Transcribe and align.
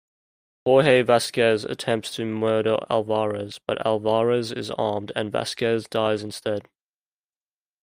Jorge 0.65 1.03
Vasquez 1.03 1.63
attempts 1.63 2.15
to 2.15 2.25
murder 2.25 2.79
Alvarez, 2.89 3.59
but 3.59 3.85
Alvarez 3.85 4.51
is 4.51 4.71
armed 4.71 5.11
and 5.15 5.31
Vasquez 5.31 5.85
dies 5.87 6.23
instead. 6.23 6.67